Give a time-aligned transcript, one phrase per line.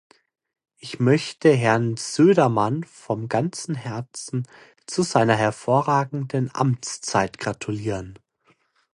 [0.79, 4.47] Ich möchte Herrn Söderman von ganzem Herzen
[4.87, 8.17] zu seiner hervorragenden Amtszeit gratulieren.